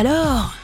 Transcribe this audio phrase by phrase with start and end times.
[0.00, 0.54] alors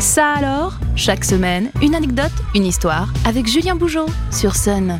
[0.00, 4.98] Ça alors Chaque semaine, une anecdote, une histoire avec Julien Bougeot sur Sun.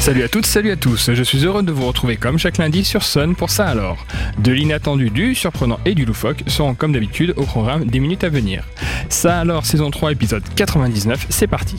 [0.00, 1.12] Salut à toutes, salut à tous.
[1.12, 4.04] Je suis heureux de vous retrouver comme chaque lundi sur Sun pour ça alors.
[4.38, 8.30] De l'inattendu, du surprenant et du loufoque seront comme d'habitude au programme des minutes à
[8.30, 8.64] venir.
[9.08, 11.76] Ça alors, saison 3, épisode 99, c'est parti.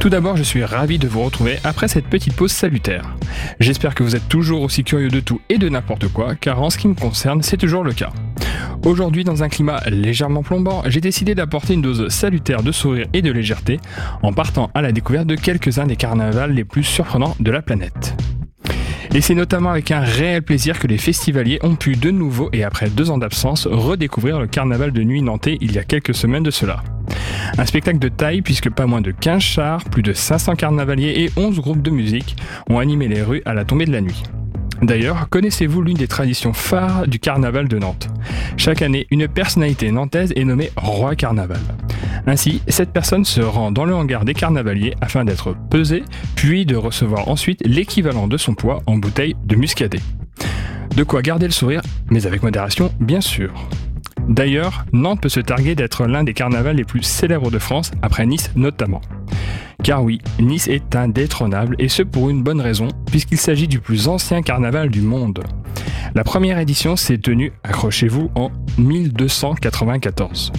[0.00, 3.16] Tout d'abord, je suis ravi de vous retrouver après cette petite pause salutaire.
[3.60, 6.70] J'espère que vous êtes toujours aussi curieux de tout et de n'importe quoi, car en
[6.70, 8.10] ce qui me concerne, c'est toujours le cas.
[8.84, 13.22] Aujourd'hui, dans un climat légèrement plombant, j'ai décidé d'apporter une dose salutaire de sourire et
[13.22, 13.80] de légèreté
[14.22, 18.14] en partant à la découverte de quelques-uns des carnavals les plus surprenants de la planète.
[19.14, 22.64] Et c'est notamment avec un réel plaisir que les festivaliers ont pu de nouveau et
[22.64, 26.42] après deux ans d'absence redécouvrir le carnaval de nuit nantais il y a quelques semaines
[26.42, 26.82] de cela.
[27.58, 31.30] Un spectacle de taille puisque pas moins de 15 chars, plus de 500 carnavaliers et
[31.36, 32.36] 11 groupes de musique
[32.68, 34.22] ont animé les rues à la tombée de la nuit.
[34.82, 38.08] D'ailleurs, connaissez-vous l'une des traditions phares du carnaval de Nantes?
[38.56, 41.60] Chaque année, une personnalité nantaise est nommée roi carnaval.
[42.26, 46.04] Ainsi, cette personne se rend dans le hangar des carnavaliers afin d'être pesée,
[46.36, 50.00] puis de recevoir ensuite l'équivalent de son poids en bouteille de muscadet.
[50.96, 53.52] De quoi garder le sourire, mais avec modération, bien sûr.
[54.28, 58.26] D'ailleurs, Nantes peut se targuer d'être l'un des carnavals les plus célèbres de France, après
[58.26, 59.02] Nice notamment.
[59.82, 64.08] Car oui, Nice est indétrônable, et ce pour une bonne raison, puisqu'il s'agit du plus
[64.08, 65.40] ancien carnaval du monde.
[66.14, 70.52] La première édition s'est tenue, accrochez-vous, en 1294.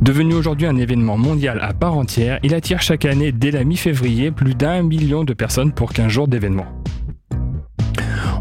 [0.00, 4.30] Devenu aujourd'hui un événement mondial à part entière, il attire chaque année dès la mi-février
[4.30, 6.75] plus d'un million de personnes pour 15 jours d'événements.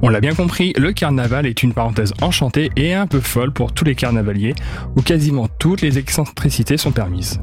[0.08, 3.72] On l'a bien compris, le carnaval est une parenthèse enchantée et un peu folle pour
[3.72, 4.54] tous les carnavaliers,
[4.96, 7.42] où quasiment toutes les excentricités sont permises.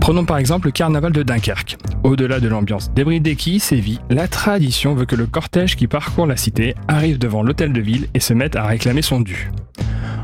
[0.00, 1.76] Prenons par exemple le carnaval de Dunkerque.
[2.02, 6.36] Au-delà de l'ambiance débridée qui sévit, la tradition veut que le cortège qui parcourt la
[6.36, 9.52] cité arrive devant l'hôtel de ville et se mette à réclamer son dû.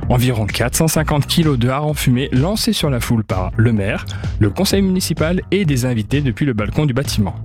[0.08, 4.06] Environ 450 kilos de harengs fumés lancés sur la foule par le maire,
[4.41, 7.36] le conseil municipal et des invités depuis le balcon du bâtiment.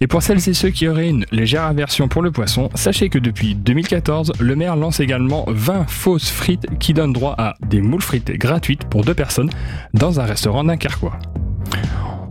[0.00, 3.18] Et pour celles et ceux qui auraient une légère aversion pour le poisson, sachez que
[3.18, 8.02] depuis 2014, le maire lance également 20 fausses frites qui donnent droit à des moules
[8.02, 9.50] frites gratuites pour deux personnes
[9.92, 11.18] dans un restaurant dunkerquois.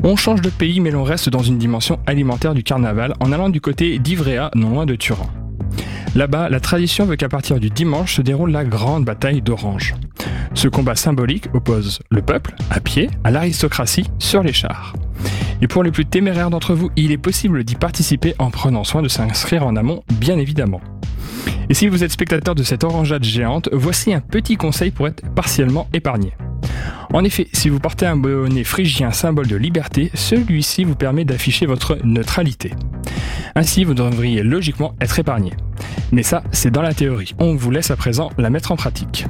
[0.03, 3.49] On change de pays mais l'on reste dans une dimension alimentaire du carnaval en allant
[3.49, 5.29] du côté d'Ivrea, non loin de Turin.
[6.15, 9.95] Là-bas, la tradition veut qu'à partir du dimanche se déroule la grande bataille d'Orange.
[10.53, 14.93] Ce combat symbolique oppose le peuple, à pied, à l'aristocratie, sur les chars.
[15.63, 19.01] Et pour les plus téméraires d'entre vous, il est possible d'y participer en prenant soin
[19.01, 20.81] de s'inscrire en amont, bien évidemment.
[21.69, 25.23] Et si vous êtes spectateur de cette orangeade géante, voici un petit conseil pour être
[25.33, 26.33] partiellement épargné.
[27.13, 31.65] En effet, si vous portez un bonnet phrygien symbole de liberté, celui-ci vous permet d'afficher
[31.65, 32.71] votre neutralité.
[33.55, 35.53] Ainsi, vous devriez logiquement être épargné.
[36.11, 37.35] Mais ça, c'est dans la théorie.
[37.39, 39.27] On vous laisse à présent la mettre en pratique.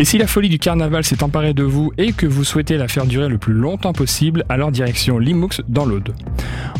[0.00, 2.86] Et si la folie du carnaval s'est emparée de vous et que vous souhaitez la
[2.86, 6.14] faire durer le plus longtemps possible, alors direction Limoux dans l'Aude.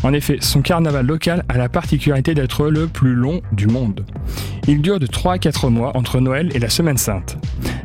[0.03, 4.05] En effet, son carnaval local a la particularité d'être le plus long du monde.
[4.69, 7.37] Il dure de 3 à 4 mois entre Noël et la Semaine Sainte.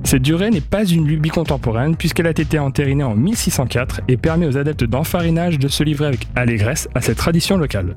[0.04, 4.46] Cette durée n'est pas une lubie contemporaine puisqu'elle a été entérinée en 1604 et permet
[4.46, 7.96] aux adeptes d'enfarinage de se livrer avec allégresse à cette tradition locale.